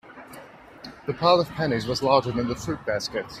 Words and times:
The 1.05 1.13
pile 1.13 1.39
of 1.39 1.49
pennies 1.49 1.85
was 1.85 2.01
larger 2.01 2.31
than 2.31 2.47
the 2.47 2.55
fruit 2.55 2.83
basket. 2.87 3.23